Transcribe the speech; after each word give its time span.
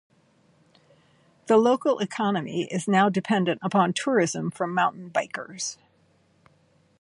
The 1.45 1.57
local 1.57 1.99
economy 1.99 2.63
is 2.73 2.87
now 2.87 3.07
dependent 3.07 3.59
upon 3.61 3.93
tourism 3.93 4.49
from 4.49 4.73
mountain 4.73 5.11
bikers. 5.11 5.77